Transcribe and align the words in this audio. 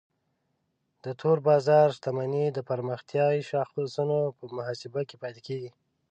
د 1.03 1.05
تور 1.21 1.37
بازار 1.49 1.87
شتمنۍ 1.97 2.45
د 2.53 2.59
پرمختیایي 2.69 3.41
شاخصونو 3.49 4.19
په 4.37 4.43
محاسبه 4.57 5.01
کې 5.09 5.15
پاتې 5.21 5.41
کیږي. 5.47 5.71